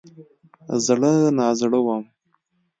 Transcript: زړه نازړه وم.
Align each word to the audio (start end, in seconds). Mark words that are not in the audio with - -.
زړه 0.85 1.13
نازړه 1.37 1.79
وم. 1.85 2.03